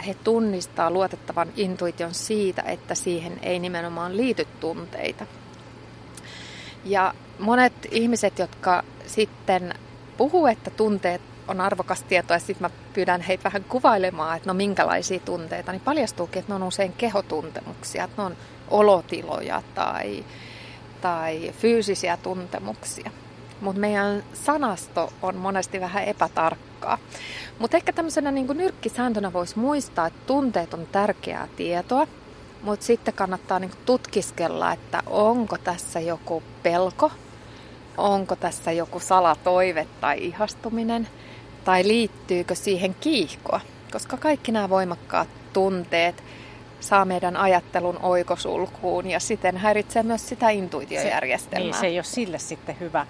he 0.07 0.13
tunnistaa 0.23 0.91
luotettavan 0.91 1.47
intuition 1.55 2.13
siitä, 2.13 2.61
että 2.61 2.95
siihen 2.95 3.39
ei 3.41 3.59
nimenomaan 3.59 4.17
liity 4.17 4.47
tunteita. 4.59 5.25
Ja 6.85 7.13
monet 7.39 7.73
ihmiset, 7.91 8.39
jotka 8.39 8.83
sitten 9.07 9.73
puhuu, 10.17 10.47
että 10.47 10.69
tunteet 10.69 11.21
on 11.47 11.61
arvokas 11.61 12.03
tieto 12.03 12.33
ja 12.33 12.39
sitten 12.39 12.71
mä 12.71 12.77
pyydän 12.93 13.21
heitä 13.21 13.43
vähän 13.43 13.63
kuvailemaan, 13.63 14.37
että 14.37 14.49
no 14.49 14.53
minkälaisia 14.53 15.19
tunteita, 15.19 15.71
niin 15.71 15.81
paljastuukin, 15.81 16.39
että 16.39 16.51
ne 16.51 16.55
on 16.55 16.63
usein 16.63 16.93
kehotuntemuksia, 16.93 18.03
että 18.03 18.21
ne 18.21 18.25
on 18.25 18.37
olotiloja 18.69 19.63
tai, 19.75 20.25
tai 21.01 21.53
fyysisiä 21.57 22.17
tuntemuksia. 22.17 23.11
Mutta 23.61 23.79
meidän 23.79 24.23
sanasto 24.33 25.13
on 25.21 25.35
monesti 25.35 25.81
vähän 25.81 26.03
epätarkkaa. 26.03 26.97
Mutta 27.59 27.77
ehkä 27.77 27.93
tämmöisenä 27.93 28.31
niin 28.31 28.47
nyrkkisääntönä 28.47 29.33
voisi 29.33 29.59
muistaa, 29.59 30.07
että 30.07 30.19
tunteet 30.25 30.73
on 30.73 30.87
tärkeää 30.91 31.47
tietoa, 31.55 32.07
mutta 32.61 32.85
sitten 32.85 33.13
kannattaa 33.13 33.59
niin 33.59 33.71
tutkiskella, 33.85 34.73
että 34.73 35.03
onko 35.07 35.57
tässä 35.57 35.99
joku 35.99 36.43
pelko, 36.63 37.11
onko 37.97 38.35
tässä 38.35 38.71
joku 38.71 38.99
salatoive 38.99 39.87
tai 40.01 40.17
ihastuminen, 40.25 41.07
tai 41.63 41.87
liittyykö 41.87 42.55
siihen 42.55 42.95
kiihkoa. 43.01 43.61
Koska 43.91 44.17
kaikki 44.17 44.51
nämä 44.51 44.69
voimakkaat 44.69 45.27
tunteet 45.53 46.23
saa 46.79 47.05
meidän 47.05 47.37
ajattelun 47.37 47.99
oikosulkuun 48.01 49.09
ja 49.09 49.19
siten 49.19 49.57
häiritsee 49.57 50.03
myös 50.03 50.29
sitä 50.29 50.49
intuitiojärjestelmää. 50.49 51.59
Se, 51.61 51.71
niin, 51.71 51.79
se 51.79 51.87
ei 51.87 51.97
ole 51.97 52.03
sille 52.03 52.39
sitten 52.39 52.79
hyvä. 52.79 53.05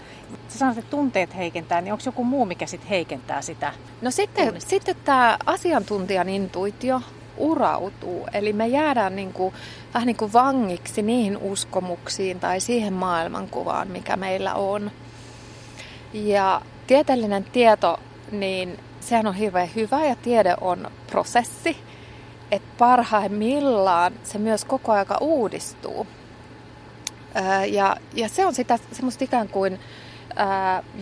Sä 0.47 0.57
sanoit, 0.57 0.77
että 0.77 0.91
tunteet 0.91 1.35
heikentää, 1.35 1.81
niin 1.81 1.93
onko 1.93 2.03
joku 2.05 2.23
muu, 2.23 2.45
mikä 2.45 2.65
sitten 2.65 2.89
heikentää 2.89 3.41
sitä? 3.41 3.73
No 4.01 4.11
sitten, 4.11 4.61
sitten 4.61 4.95
tämä 5.05 5.37
asiantuntijan 5.45 6.29
intuitio 6.29 7.01
urautuu. 7.37 8.27
Eli 8.33 8.53
me 8.53 8.67
jäädään 8.67 9.15
niin 9.15 9.33
kuin, 9.33 9.53
vähän 9.93 10.07
niin 10.07 10.17
kuin 10.17 10.33
vangiksi 10.33 11.01
niihin 11.01 11.37
uskomuksiin 11.37 12.39
tai 12.39 12.59
siihen 12.59 12.93
maailmankuvaan, 12.93 13.87
mikä 13.87 14.17
meillä 14.17 14.53
on. 14.53 14.91
Ja 16.13 16.61
tieteellinen 16.87 17.43
tieto, 17.43 17.99
niin 18.31 18.79
sehän 18.99 19.27
on 19.27 19.35
hirveän 19.35 19.69
hyvä 19.75 20.05
ja 20.05 20.15
tiede 20.15 20.55
on 20.61 20.91
prosessi. 21.07 21.77
Että 22.51 22.69
parhaimmillaan 22.77 24.13
se 24.23 24.37
myös 24.37 24.65
koko 24.65 24.91
aika 24.91 25.17
uudistuu. 25.21 26.07
Ja, 27.69 27.95
ja 28.13 28.29
se 28.29 28.45
on 28.45 28.55
sitä 28.55 28.79
semmoista 28.91 29.23
ikään 29.23 29.49
kuin 29.49 29.79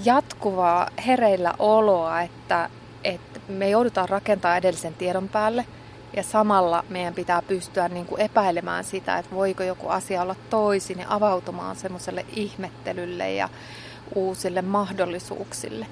jatkuvaa 0.05 0.89
hereillä 1.07 1.53
oloa, 1.59 2.21
että, 2.21 2.69
että 3.03 3.39
me 3.47 3.69
joudutaan 3.69 4.09
rakentamaan 4.09 4.57
edellisen 4.57 4.93
tiedon 4.93 5.29
päälle– 5.29 5.65
ja 6.17 6.23
samalla 6.23 6.83
meidän 6.89 7.13
pitää 7.13 7.41
pystyä 7.41 7.87
niin 7.87 8.05
kuin 8.05 8.21
epäilemään 8.21 8.83
sitä, 8.83 9.17
että 9.17 9.35
voiko 9.35 9.63
joku 9.63 9.87
asia 9.89 10.21
olla 10.21 10.35
toisin 10.49 10.99
ja 10.99 11.05
avautumaan 11.09 11.75
semmoiselle 11.75 12.25
ihmettelylle 12.35 13.33
ja 13.33 13.49
uusille 14.15 14.61
mahdollisuuksille. 14.61 15.87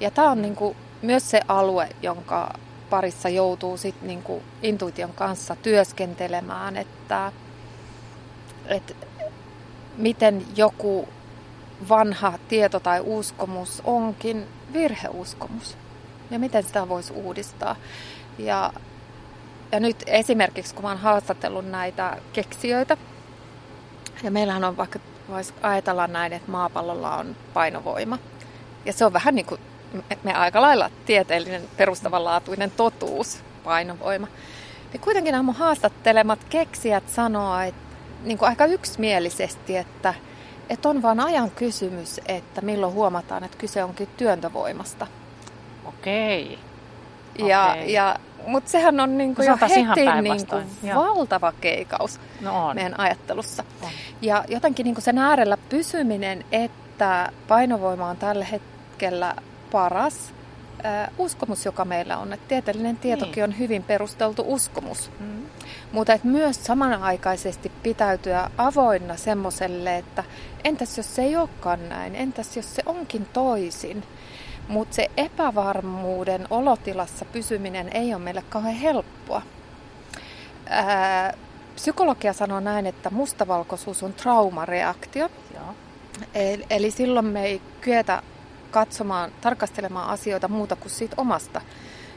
Ja 0.00 0.10
tämä 0.10 0.30
on 0.30 0.42
niin 0.42 0.56
kuin 0.56 0.76
myös 1.02 1.30
se 1.30 1.40
alue, 1.48 1.88
jonka 2.02 2.52
parissa 2.90 3.28
joutuu 3.28 3.76
sit 3.76 4.02
niin 4.02 4.22
kuin 4.22 4.42
intuition 4.62 5.12
kanssa 5.12 5.56
työskentelemään, 5.56 6.76
että, 6.76 7.32
että 8.66 8.94
miten 9.96 10.46
joku 10.56 11.08
vanha 11.88 12.38
tieto 12.48 12.80
tai 12.80 13.00
uskomus 13.04 13.82
onkin 13.84 14.46
virheuskomus 14.72 15.76
ja 16.30 16.38
miten 16.38 16.62
sitä 16.62 16.88
voisi 16.88 17.12
uudistaa. 17.12 17.76
Ja 18.38 18.72
ja 19.72 19.80
nyt 19.80 19.96
esimerkiksi, 20.06 20.74
kun 20.74 20.84
oon 20.84 20.98
haastatellut 20.98 21.70
näitä 21.70 22.16
keksijöitä, 22.32 22.96
ja 24.22 24.30
meillähän 24.30 24.64
on 24.64 24.76
vaikka, 24.76 24.98
voisi 25.28 25.54
ajatella 25.62 26.06
näin, 26.06 26.32
että 26.32 26.50
maapallolla 26.50 27.16
on 27.16 27.36
painovoima. 27.54 28.18
Ja 28.84 28.92
se 28.92 29.04
on 29.04 29.12
vähän 29.12 29.34
niin 29.34 29.46
kuin 29.46 29.60
me 30.22 30.34
aika 30.34 30.60
lailla 30.60 30.90
tieteellinen 31.06 31.62
perustavanlaatuinen 31.76 32.70
totuus, 32.70 33.38
painovoima. 33.64 34.26
Ja 34.92 34.98
kuitenkin 34.98 35.32
nämä 35.32 35.42
mun 35.42 35.54
haastattelemat 35.54 36.38
keksijät 36.50 37.08
sanoo, 37.08 37.60
että 37.60 37.96
niin 38.24 38.38
kuin 38.38 38.48
aika 38.48 38.66
yksimielisesti, 38.66 39.76
että, 39.76 40.14
että 40.70 40.88
on 40.88 41.02
vain 41.02 41.20
ajan 41.20 41.50
kysymys, 41.50 42.20
että 42.26 42.60
milloin 42.60 42.92
huomataan, 42.92 43.44
että 43.44 43.58
kyse 43.58 43.84
onkin 43.84 44.08
työntövoimasta. 44.16 45.06
Okei. 45.84 46.58
Ja, 47.38 47.72
okay. 47.72 47.84
ja 47.84 48.16
mutta 48.46 48.70
sehän 48.70 49.00
on 49.00 49.18
niinku 49.18 49.42
jo 49.42 49.58
heti 49.62 50.06
niinku 50.22 50.56
valtava 50.94 51.52
keikaus 51.60 52.20
no 52.40 52.66
on. 52.66 52.74
meidän 52.74 53.00
ajattelussa. 53.00 53.64
On. 53.82 53.88
Ja 54.22 54.44
jotenkin 54.48 54.84
niinku 54.84 55.00
sen 55.00 55.18
äärellä 55.18 55.56
pysyminen, 55.68 56.44
että 56.52 57.32
painovoima 57.48 58.08
on 58.08 58.16
tällä 58.16 58.44
hetkellä 58.44 59.34
paras 59.70 60.32
uskomus, 61.18 61.64
joka 61.64 61.84
meillä 61.84 62.18
on. 62.18 62.32
Että 62.32 62.48
tieteellinen 62.48 62.96
tietokin 62.96 63.34
niin. 63.34 63.44
on 63.44 63.58
hyvin 63.58 63.82
perusteltu 63.82 64.44
uskomus. 64.46 65.10
Mm. 65.20 65.42
Mutta 65.92 66.12
et 66.12 66.24
myös 66.24 66.64
samanaikaisesti 66.64 67.72
pitäytyä 67.82 68.50
avoinna 68.58 69.16
semmoiselle, 69.16 69.96
että 69.96 70.24
entäs 70.64 70.96
jos 70.96 71.14
se 71.14 71.22
ei 71.22 71.36
olekaan 71.36 71.88
näin, 71.88 72.14
entäs 72.14 72.56
jos 72.56 72.74
se 72.74 72.82
onkin 72.86 73.26
toisin. 73.32 74.04
Mutta 74.68 74.94
se 74.94 75.10
epävarmuuden 75.16 76.46
olotilassa 76.50 77.24
pysyminen 77.24 77.88
ei 77.88 78.14
ole 78.14 78.22
meille 78.22 78.42
kauhean 78.48 78.74
helppoa. 78.74 79.42
Ää, 80.68 81.34
psykologia 81.74 82.32
sanoo 82.32 82.60
näin, 82.60 82.86
että 82.86 83.10
mustavalkoisuus 83.10 84.02
on 84.02 84.12
traumareaktio. 84.12 85.30
Joo. 85.54 85.74
Eli, 86.34 86.66
eli 86.70 86.90
silloin 86.90 87.26
me 87.26 87.44
ei 87.44 87.62
kyetä 87.80 88.22
katsomaan, 88.70 89.32
tarkastelemaan 89.40 90.08
asioita 90.08 90.48
muuta 90.48 90.76
kuin 90.76 90.90
siitä 90.90 91.14
omasta 91.18 91.60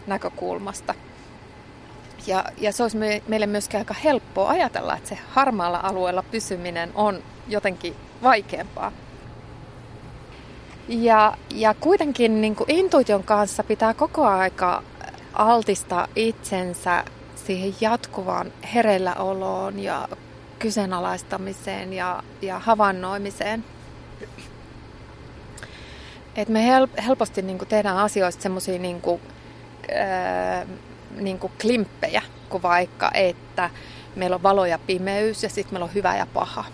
näkökulmasta. 0.07 0.93
Ja, 2.27 2.45
ja 2.57 2.71
se 2.71 2.83
olisi 2.83 2.97
me, 2.97 3.23
meille 3.27 3.47
myöskin 3.47 3.79
aika 3.79 3.93
helppoa 3.93 4.49
ajatella, 4.49 4.95
että 4.95 5.09
se 5.09 5.17
harmaalla 5.29 5.79
alueella 5.83 6.23
pysyminen 6.23 6.91
on 6.95 7.23
jotenkin 7.47 7.95
vaikeampaa. 8.23 8.91
Ja, 10.87 11.37
ja 11.49 11.73
kuitenkin 11.73 12.41
niin 12.41 12.55
kuin 12.55 12.71
intuition 12.71 13.23
kanssa 13.23 13.63
pitää 13.63 13.93
koko 13.93 14.25
aika 14.25 14.83
altistaa 15.33 16.07
itsensä 16.15 17.03
siihen 17.35 17.73
jatkuvaan 17.81 18.51
hereilläoloon 18.73 19.79
ja 19.79 20.07
kyseenalaistamiseen 20.59 21.93
ja, 21.93 22.23
ja 22.41 22.59
havainnoimiseen. 22.59 23.63
Et 26.35 26.49
me 26.49 26.65
helposti 27.07 27.41
niin 27.41 27.57
kuin 27.57 27.69
tehdään 27.69 27.97
asioista 27.97 28.41
semmoisia 28.43 28.79
niin 28.79 29.01
kuin, 29.01 29.21
äh, 29.91 30.67
niin 31.15 31.39
kuin 31.39 31.53
klimppejä, 31.61 32.21
kuin 32.49 32.63
vaikka, 32.63 33.11
että 33.13 33.69
meillä 34.15 34.35
on 34.35 34.43
valo 34.43 34.65
ja 34.65 34.79
pimeys 34.79 35.43
ja 35.43 35.49
sitten 35.49 35.73
meillä 35.73 35.83
on 35.83 35.93
hyvä 35.93 36.15
ja 36.15 36.27
paha. 36.33 36.65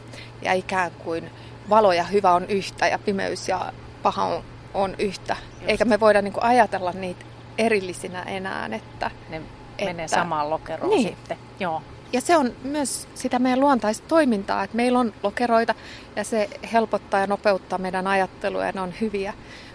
Ja 0.41 0.53
ikään 0.53 0.91
kuin 0.91 1.31
valo 1.69 1.93
ja 1.93 2.03
hyvä 2.03 2.33
on 2.33 2.45
yhtä 2.49 2.87
ja 2.87 2.99
pimeys 2.99 3.47
ja 3.47 3.73
paha 4.03 4.23
on, 4.23 4.43
on 4.73 4.95
yhtä. 4.99 5.35
Just. 5.53 5.69
Eikä 5.69 5.85
me 5.85 5.99
voida 5.99 6.21
niin 6.21 6.33
kuin 6.33 6.43
ajatella 6.43 6.91
niitä 6.91 7.25
erillisinä 7.57 8.23
enää. 8.23 8.69
Että, 8.71 9.11
ne 9.29 9.41
menee 9.85 10.05
että, 10.05 10.17
samaan 10.17 10.49
lokeroon 10.49 10.89
niin. 10.89 11.07
sitten. 11.07 11.37
Joo. 11.59 11.81
Ja 12.13 12.21
se 12.21 12.37
on 12.37 12.51
myös 12.63 13.07
sitä 13.15 13.39
meidän 13.39 13.59
luontaista 13.59 14.07
toimintaa, 14.07 14.63
että 14.63 14.75
meillä 14.75 14.99
on 14.99 15.13
lokeroita 15.23 15.75
ja 16.15 16.23
se 16.23 16.49
helpottaa 16.73 17.19
ja 17.19 17.27
nopeuttaa 17.27 17.79
meidän 17.79 18.07
ajattelua 18.07 18.65
ja 18.65 18.71
ne 18.71 18.81
on 18.81 18.93
hyviä. 19.01 19.33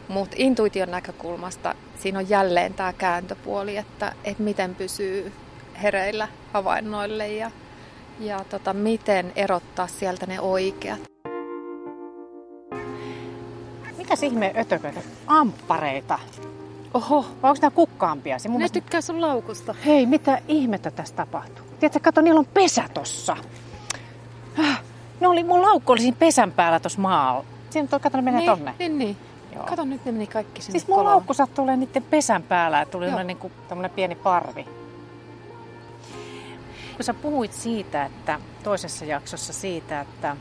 Mutta 0.09 0.37
intuition 0.39 0.91
näkökulmasta 0.91 1.75
siinä 2.01 2.19
on 2.19 2.29
jälleen 2.29 2.75
tämä 2.75 2.93
kääntöpuoli, 2.93 3.77
että, 3.77 4.13
että 4.25 4.43
miten 4.43 4.75
pysyy 4.75 5.33
hereillä 5.83 6.29
havainnoille 6.53 7.29
ja, 7.29 7.51
ja 8.21 8.45
tota, 8.51 8.73
miten 8.73 9.33
erottaa 9.37 9.87
sieltä 9.87 10.27
ne 10.27 10.41
oikeat. 10.41 11.01
Mikäs 13.97 14.23
ihme 14.23 14.53
ötököitä? 14.57 15.01
Amppareita. 15.27 16.19
Oho. 16.95 17.27
Vai 17.43 17.51
onko 17.51 17.59
nämä 17.63 17.71
kukkaampia? 17.71 18.37
Ne 18.45 18.51
mielestä... 18.51 18.81
tykkää 18.81 19.01
sun 19.01 19.21
laukusta. 19.21 19.75
Hei, 19.87 20.07
mitä 20.07 20.39
ihmettä 20.49 20.91
tässä 20.91 21.15
tapahtuu? 21.15 21.72
Tiedätkö, 21.83 22.01
kato, 22.01 22.21
niillä 22.21 22.39
on 22.39 22.47
pesä 22.47 22.85
tossa. 22.95 23.37
Ah, 24.59 24.83
ne 25.21 25.29
oli, 25.29 25.45
mun 25.45 25.63
laukku 25.63 25.93
oli 25.93 26.01
siinä 26.01 26.17
pesän 26.19 26.53
päällä 26.53 26.81
tuossa 26.81 27.01
maalla. 27.01 27.45
Siinä 27.71 27.89
toi, 27.89 28.01
kato, 28.01 28.19
ne 28.19 28.23
menee 28.23 28.41
niin, 28.41 28.51
tonne. 28.51 28.75
Niin, 28.79 28.99
niin. 28.99 29.17
Joo. 29.55 29.65
Kato, 29.65 29.85
nyt 29.85 30.05
ne 30.05 30.13
meni 30.13 30.27
kaikki 30.27 30.63
sinne 30.63 30.79
Siis 30.79 30.89
mun 30.89 30.97
koloon. 30.97 31.13
laukku 31.13 31.35
sattui 31.35 31.63
olemaan 31.63 31.81
niiden 31.81 32.03
pesän 32.03 32.43
päällä 32.43 32.79
ja 32.79 32.87
tuli 32.87 33.25
niin 33.25 33.37
kuin, 33.37 33.53
pieni 33.95 34.15
parvi. 34.15 34.65
Kun 36.97 37.05
sä 37.05 37.15
puhuit 37.15 37.53
siitä, 37.53 38.05
että 38.05 38.41
toisessa 38.65 39.05
jaksossa 39.05 39.53
siitä, 39.53 40.01
että 40.01 40.37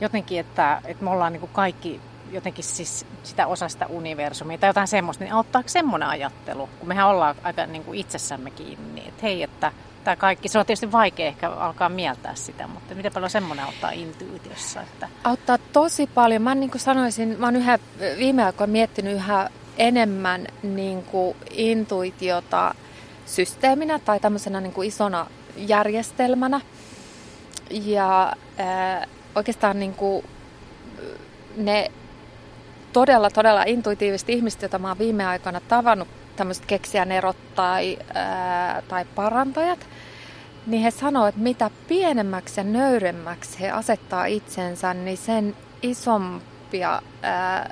jotenkin, 0.00 0.40
että, 0.40 0.80
että 0.84 1.04
me 1.04 1.10
ollaan 1.10 1.32
niin 1.32 1.40
kuin 1.40 1.52
kaikki 1.52 2.00
jotenkin 2.32 2.64
siis 2.64 3.06
sitä 3.22 3.46
osa 3.46 3.68
sitä 3.68 3.86
universumia 3.86 4.58
tai 4.58 4.68
jotain 4.68 4.88
semmoista, 4.88 5.24
niin 5.24 5.34
auttaako 5.34 5.68
semmoinen 5.68 6.08
ajattelu, 6.08 6.68
kun 6.78 6.88
mehän 6.88 7.08
ollaan 7.08 7.36
aika 7.42 7.66
niin 7.66 7.84
kuin 7.84 7.98
itsessämme 7.98 8.50
kiinni, 8.50 8.92
niin 8.94 9.08
että 9.08 9.22
hei, 9.22 9.42
että 9.42 9.72
tämä 10.04 10.16
kaikki, 10.16 10.48
se 10.48 10.58
on 10.58 10.66
tietysti 10.66 10.92
vaikea 10.92 11.26
ehkä 11.26 11.50
alkaa 11.50 11.88
mieltää 11.88 12.34
sitä, 12.34 12.66
mutta 12.66 12.94
miten 12.94 13.12
paljon 13.12 13.30
semmoinen 13.30 13.64
auttaa 13.64 13.90
intuitiossa? 13.90 14.80
Että... 14.80 15.08
Auttaa 15.24 15.58
tosi 15.72 16.06
paljon. 16.06 16.42
Mä 16.42 16.54
niin 16.54 16.70
kuin 16.70 16.80
sanoisin, 16.80 17.36
mä 17.38 17.46
oon 17.46 17.56
yhä 17.56 17.78
viime 18.18 18.44
aikoina 18.44 18.72
miettinyt 18.72 19.14
yhä 19.14 19.50
enemmän 19.78 20.46
niin 20.62 21.02
kuin 21.02 21.36
intuitiota 21.50 22.74
systeeminä 23.26 23.98
tai 23.98 24.20
tämmöisenä 24.20 24.60
niin 24.60 24.72
kuin 24.72 24.88
isona 24.88 25.26
järjestelmänä. 25.56 26.60
Ja 27.70 28.32
äh, 28.60 29.08
oikeastaan 29.34 29.78
niin 29.78 29.94
kuin 29.94 30.24
ne 31.56 31.90
todella, 32.92 33.30
todella 33.30 33.62
intuitiiviset 33.62 34.28
ihmiset, 34.28 34.62
joita 34.62 34.78
mä 34.78 34.88
oon 34.88 34.98
viime 34.98 35.26
aikoina 35.26 35.60
tavannut, 35.60 36.08
tämmöiset 36.40 36.66
keksijänerot 36.66 37.36
tai, 37.54 37.98
ää, 38.14 38.82
tai 38.88 39.04
parantajat, 39.04 39.78
niin 40.66 40.82
he 40.82 40.90
sanoo, 40.90 41.26
että 41.26 41.40
mitä 41.40 41.70
pienemmäksi 41.88 42.60
ja 42.60 42.64
nöyremmäksi 42.64 43.60
he 43.60 43.70
asettaa 43.70 44.24
itsensä, 44.24 44.94
niin 44.94 45.16
sen 45.16 45.56
isompia 45.82 47.02
ää, 47.22 47.56
ää, 47.56 47.66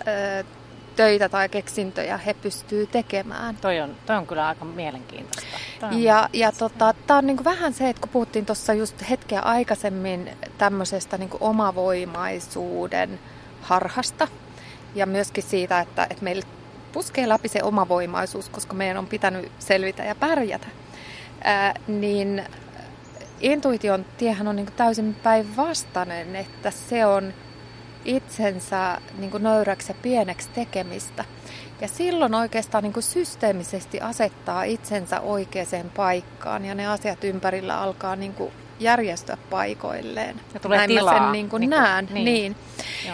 töitä 0.96 1.28
tai 1.28 1.48
keksintöjä 1.48 2.16
he 2.16 2.34
pystyy 2.34 2.86
tekemään. 2.86 3.56
Toi 3.56 3.80
on, 3.80 3.96
toi 4.06 4.16
on 4.16 4.26
kyllä 4.26 4.46
aika 4.46 4.64
mielenkiintoista. 4.64 5.56
On 5.82 6.02
ja 6.02 6.28
ja 6.32 6.52
tota, 6.52 6.94
tämä 7.06 7.18
on 7.18 7.26
niinku 7.26 7.44
vähän 7.44 7.72
se, 7.72 7.88
että 7.88 8.00
kun 8.00 8.10
puhuttiin 8.10 8.46
tuossa 8.46 8.74
just 8.74 9.10
hetkeä 9.10 9.40
aikaisemmin 9.40 10.30
tämmöisestä 10.58 11.18
niinku 11.18 11.36
omavoimaisuuden 11.40 13.20
harhasta, 13.60 14.28
ja 14.94 15.06
myöskin 15.06 15.44
siitä, 15.44 15.80
että, 15.80 16.06
että 16.10 16.24
meille 16.24 16.57
puskee 16.92 17.28
läpi 17.28 17.48
se 17.48 17.62
omavoimaisuus, 17.62 18.48
koska 18.48 18.74
meidän 18.74 18.96
on 18.96 19.06
pitänyt 19.06 19.52
selvitä 19.58 20.04
ja 20.04 20.14
pärjätä, 20.14 20.66
ää, 21.44 21.74
niin 21.88 22.44
intuition 23.40 24.04
tiehän 24.18 24.48
on 24.48 24.56
niin 24.56 24.72
täysin 24.76 25.16
päinvastainen, 25.22 26.36
että 26.36 26.70
se 26.70 27.06
on 27.06 27.34
itsensä 28.04 29.00
niin 29.18 29.30
nöyräksi 29.38 29.90
ja 29.92 29.96
pieneksi 30.02 30.48
tekemistä. 30.48 31.24
Ja 31.80 31.88
silloin 31.88 32.34
oikeastaan 32.34 32.84
niin 32.84 33.02
systeemisesti 33.02 34.00
asettaa 34.00 34.62
itsensä 34.62 35.20
oikeaan 35.20 35.90
paikkaan 35.96 36.64
ja 36.64 36.74
ne 36.74 36.86
asiat 36.86 37.24
ympärillä 37.24 37.80
alkaa 37.80 38.16
niin 38.16 38.34
järjestöä 38.80 39.36
paikoilleen. 39.50 40.40
Ja 40.54 40.60
tulee 40.60 40.78
Näin 40.78 40.90
tilaa. 40.90 41.14
mä 41.14 41.20
sen 41.20 41.32
niin 41.32 41.48
kuin 41.48 41.60
niin 41.60 41.70
näen. 41.70 42.08
Niin. 42.10 42.24
niin. 42.24 42.56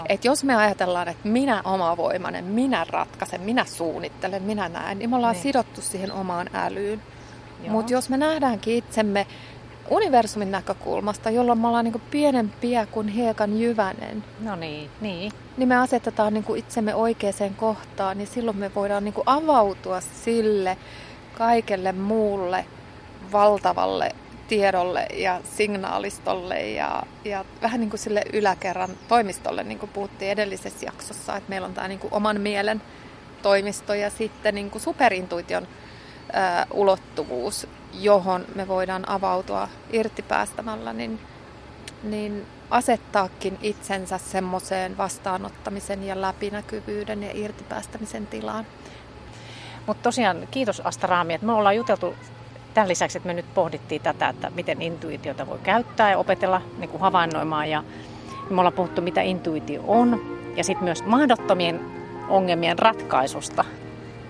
Et 0.09 0.25
jos 0.25 0.45
me 0.45 0.57
ajatellaan, 0.57 1.09
että 1.09 1.29
minä 1.29 1.63
omavoimainen, 1.65 2.45
minä 2.45 2.87
ratkaisen, 2.89 3.41
minä 3.41 3.65
suunnittelen, 3.65 4.43
minä 4.43 4.69
näen, 4.69 4.99
niin 4.99 5.11
me 5.11 5.17
ollaan 5.17 5.33
niin. 5.33 5.43
sidottu 5.43 5.81
siihen 5.81 6.13
omaan 6.13 6.51
älyyn. 6.55 7.03
Mutta 7.69 7.93
jos 7.93 8.09
me 8.09 8.17
nähdäänkin 8.17 8.77
itsemme 8.77 9.27
universumin 9.91 10.51
näkökulmasta, 10.51 11.31
jolloin 11.31 11.59
me 11.59 11.69
ollaan 11.69 11.85
niin 11.85 11.93
kuin 11.93 12.03
pienempiä 12.11 12.87
kuin 12.87 13.09
hiekan 13.09 13.61
jyvänen. 13.61 14.25
No 14.41 14.57
niin, 14.57 14.91
niin. 15.01 15.33
Niin 15.57 15.69
me 15.69 15.77
asetetaan 15.77 16.35
niin 16.35 16.45
kuin 16.45 16.59
itsemme 16.59 16.95
oikeaan 16.95 17.55
kohtaan, 17.57 18.19
niin 18.19 18.29
silloin 18.29 18.57
me 18.57 18.75
voidaan 18.75 19.05
niin 19.05 19.15
kuin 19.15 19.25
avautua 19.27 20.01
sille 20.01 20.77
kaikelle 21.39 21.93
muulle 21.93 22.67
valtavalle 23.33 24.15
tiedolle 24.49 25.07
ja 25.15 25.41
signaalistolle 25.57 26.61
ja, 26.71 27.03
ja 27.25 27.45
vähän 27.63 27.81
niin 27.81 27.91
kuin 27.91 28.01
sille 28.01 28.23
yläkerran 28.33 28.91
toimistolle, 29.09 29.65
niin 29.65 29.79
kuin 29.79 29.91
puhuttiin 29.91 30.31
edellisessä 30.31 30.87
jaksossa, 30.87 31.37
että 31.37 31.51
meillä 31.51 31.67
on 31.67 31.75
tämä 31.75 31.89
niin 31.89 31.99
kuin 31.99 32.15
oman 32.15 32.41
mielen 32.41 32.83
toimisto 33.43 33.95
ja 33.95 34.11
sitten 34.11 34.55
niin 34.55 34.71
kuin 34.71 34.83
superintuition 34.83 35.69
ää, 36.33 36.67
ulottuvuus, 36.71 37.67
johon 37.93 38.47
me 38.55 38.69
voidaan 38.69 39.09
avautua 39.09 39.69
irtipäästämällä, 39.93 40.93
niin, 40.93 41.21
niin 42.03 42.47
asettaakin 42.71 43.59
itsensä 43.63 44.19
semmoiseen 44.19 44.97
vastaanottamisen 44.97 46.05
ja 46.05 46.21
läpinäkyvyyden 46.21 47.23
ja 47.23 47.31
irtipäästämisen 47.35 48.27
tilaan. 48.27 48.67
Mutta 49.87 50.03
tosiaan 50.03 50.49
kiitos 50.51 50.81
Asta 50.81 51.07
Raami, 51.07 51.35
että 51.35 51.47
me 51.47 51.53
ollaan 51.53 51.77
juteltu 51.77 52.15
Tämän 52.75 52.89
lisäksi, 52.89 53.19
että 53.19 53.27
me 53.27 53.35
nyt 53.35 53.55
pohdittiin 53.55 54.03
tätä, 54.03 54.29
että 54.29 54.51
miten 54.55 54.83
intuitiota 54.83 55.47
voi 55.47 55.59
käyttää 55.63 56.11
ja 56.11 56.19
opetella 56.19 56.63
niin 56.79 56.91
kuin 56.91 57.01
havainnoimaan. 57.01 57.71
Ja 57.71 57.85
me 58.51 58.61
ollaan 58.61 58.73
puhuttu, 58.73 59.03
mitä 59.03 59.23
intuitio 59.23 59.83
on. 59.87 60.39
Ja 60.57 60.65
sitten 60.65 60.85
myös 60.85 61.05
mahdottomien 61.05 61.81
ongelmien 62.29 62.79
ratkaisusta. 62.79 63.65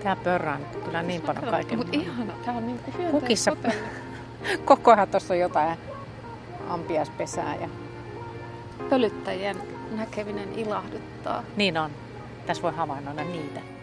Tämä 0.02 0.16
pörrää 0.16 0.58
nyt 0.58 0.84
kyllä 0.84 1.02
niin 1.02 1.20
paljon 1.20 1.44
kaiken. 1.44 1.78
Mutta 1.78 1.96
ihana, 1.96 2.32
tämä 2.44 2.56
on 2.58 2.66
niin 2.66 2.78
kuin 2.78 3.10
Kukissa 3.10 3.56
koko 4.64 4.92
ajan 4.92 5.08
tuossa 5.08 5.34
on 5.34 5.40
jotain 5.40 5.78
ampiaispesää. 6.68 7.56
Ja... 7.56 7.68
Pölyttäjien 8.90 9.56
näkeminen 9.90 10.48
ilahduttaa. 10.56 11.42
Niin 11.56 11.78
on. 11.78 11.90
Tässä 12.46 12.62
voi 12.62 12.72
havainnoida 12.72 13.24
niitä. 13.24 13.73